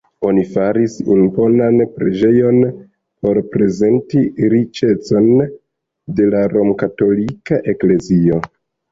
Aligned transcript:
Oni 0.27 0.43
faris 0.53 0.93
imponan 1.15 1.75
preĝejon 1.97 2.55
por 3.25 3.39
prezenti 3.55 4.21
riĉecon 4.53 5.27
de 6.21 6.31
la 6.31 6.41
romkatolika 6.55 7.61
eklezio. 7.75 8.41